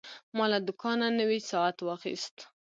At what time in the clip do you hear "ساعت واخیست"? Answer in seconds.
1.51-2.35